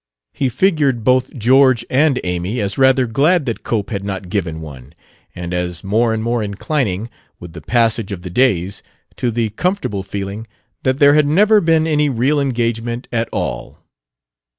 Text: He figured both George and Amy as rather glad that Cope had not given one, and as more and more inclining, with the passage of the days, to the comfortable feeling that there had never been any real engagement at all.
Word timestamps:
He 0.33 0.49
figured 0.49 1.03
both 1.03 1.31
George 1.37 1.85
and 1.87 2.19
Amy 2.23 2.59
as 2.59 2.75
rather 2.79 3.05
glad 3.05 3.45
that 3.45 3.61
Cope 3.61 3.91
had 3.91 4.03
not 4.03 4.29
given 4.29 4.59
one, 4.59 4.95
and 5.35 5.53
as 5.53 5.83
more 5.83 6.11
and 6.11 6.23
more 6.23 6.41
inclining, 6.41 7.07
with 7.39 7.53
the 7.53 7.61
passage 7.61 8.11
of 8.11 8.23
the 8.23 8.31
days, 8.31 8.81
to 9.17 9.29
the 9.29 9.49
comfortable 9.51 10.01
feeling 10.01 10.47
that 10.81 10.97
there 10.97 11.13
had 11.13 11.27
never 11.27 11.61
been 11.61 11.85
any 11.85 12.09
real 12.09 12.39
engagement 12.39 13.07
at 13.11 13.29
all. 13.31 13.77